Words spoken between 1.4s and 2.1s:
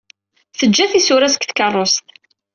tkerrust.